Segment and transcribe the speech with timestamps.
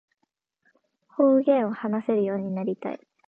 [1.09, 2.99] 方言を話せるようになりたい